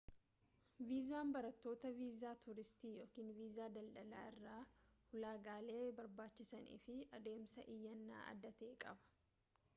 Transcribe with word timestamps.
viizaan 0.87 1.33
barattootaa 1.33 1.91
viizaa 1.99 2.31
tuuristii 2.47 2.95
ykn 3.03 3.27
viisaa 3.41 3.67
daldalaa 3.77 4.25
irraa 4.31 4.63
ulaagaalee 5.19 5.85
barbaachisanii 6.01 6.83
fi 6.89 6.99
adeemsa 7.21 7.69
iyyannaa 7.77 8.27
adda 8.35 8.57
ta'ee 8.63 8.75
qaba 8.85 9.09